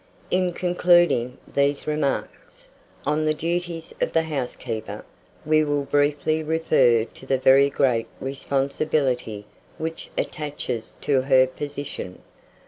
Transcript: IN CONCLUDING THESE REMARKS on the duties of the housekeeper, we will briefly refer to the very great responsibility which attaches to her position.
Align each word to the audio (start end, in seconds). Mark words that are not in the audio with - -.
IN 0.31 0.51
CONCLUDING 0.51 1.37
THESE 1.53 1.85
REMARKS 1.85 2.69
on 3.05 3.23
the 3.25 3.35
duties 3.35 3.93
of 4.01 4.13
the 4.13 4.23
housekeeper, 4.23 5.05
we 5.45 5.63
will 5.63 5.83
briefly 5.83 6.41
refer 6.41 7.05
to 7.05 7.25
the 7.27 7.37
very 7.37 7.69
great 7.69 8.07
responsibility 8.19 9.45
which 9.77 10.09
attaches 10.17 10.95
to 11.01 11.21
her 11.21 11.45
position. 11.45 12.23